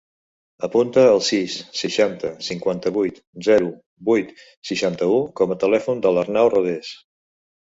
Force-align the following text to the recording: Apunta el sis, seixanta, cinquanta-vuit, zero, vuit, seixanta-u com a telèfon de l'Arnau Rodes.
Apunta 0.67 1.01
el 1.09 1.19
sis, 1.25 1.57
seixanta, 1.81 2.31
cinquanta-vuit, 2.47 3.21
zero, 3.49 3.69
vuit, 4.09 4.33
seixanta-u 4.71 5.21
com 5.41 5.55
a 5.57 5.59
telèfon 5.65 6.03
de 6.07 6.15
l'Arnau 6.17 6.51
Rodes. 6.57 6.91